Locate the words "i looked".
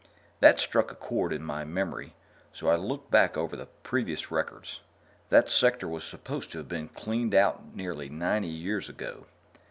2.69-3.11